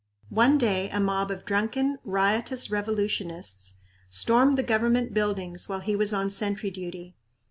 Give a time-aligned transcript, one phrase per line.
[0.29, 3.75] One day a mob of drunken, riotous revolutionists
[4.09, 7.15] stormed the government buildings while he was on sentry duty.